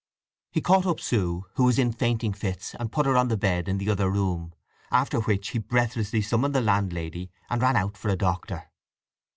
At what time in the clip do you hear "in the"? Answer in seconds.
3.69-3.87